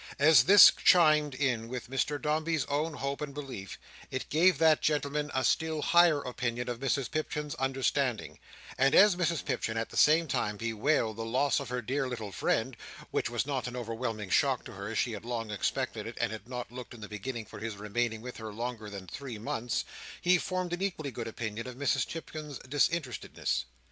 [0.17, 3.77] As this chimed in with Mr Dombey's own hope and belief,
[4.09, 8.39] it gave that gentleman a still higher opinion of Mrs Pipchin's understanding;
[8.79, 12.31] and as Mrs Pipchin, at the same time, bewailed the loss of her dear little
[12.31, 12.75] friend
[13.11, 16.31] (which was not an overwhelming shock to her, as she had long expected it, and
[16.31, 19.85] had not looked, in the beginning, for his remaining with her longer than three months),
[20.19, 23.65] he formed an equally good opinion of Mrs Pipchin's disinterestedness.